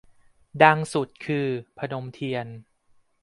[0.63, 1.47] ดังสุดคือ
[1.77, 2.47] พนมเทียม